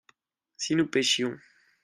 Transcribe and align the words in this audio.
si 0.57 0.75
nous 0.75 0.87
pêchions. 0.87 1.37